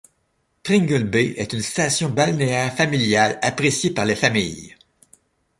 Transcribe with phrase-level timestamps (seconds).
[0.63, 4.75] Pringle Bay est une station balnéaire familiale, appréciée par les familles.